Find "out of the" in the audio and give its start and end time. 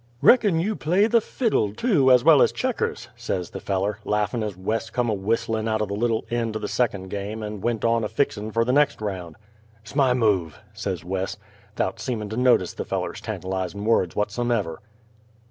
5.67-5.93